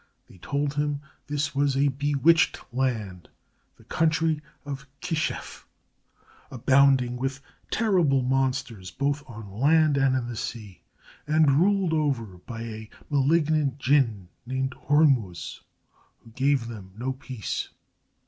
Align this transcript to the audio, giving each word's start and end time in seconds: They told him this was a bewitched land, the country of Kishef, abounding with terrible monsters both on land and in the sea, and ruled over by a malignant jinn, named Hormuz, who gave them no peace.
They 0.27 0.39
told 0.39 0.73
him 0.73 1.01
this 1.27 1.53
was 1.53 1.77
a 1.77 1.89
bewitched 1.89 2.59
land, 2.73 3.29
the 3.77 3.83
country 3.83 4.41
of 4.65 4.87
Kishef, 4.99 5.67
abounding 6.49 7.17
with 7.17 7.39
terrible 7.69 8.23
monsters 8.23 8.89
both 8.89 9.23
on 9.29 9.51
land 9.59 9.97
and 9.97 10.15
in 10.15 10.25
the 10.27 10.35
sea, 10.35 10.81
and 11.27 11.61
ruled 11.61 11.93
over 11.93 12.23
by 12.39 12.63
a 12.63 12.89
malignant 13.11 13.77
jinn, 13.77 14.29
named 14.43 14.73
Hormuz, 14.73 15.59
who 16.21 16.31
gave 16.31 16.65
them 16.67 16.93
no 16.97 17.13
peace. 17.13 17.69